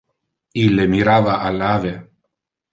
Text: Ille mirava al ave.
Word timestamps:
Ille 0.61 0.87
mirava 0.95 1.37
al 1.51 1.63
ave. 1.69 1.95